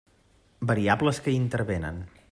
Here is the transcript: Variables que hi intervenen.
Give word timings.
Variables 0.71 1.21
que 1.27 1.35
hi 1.35 1.39
intervenen. 1.43 2.05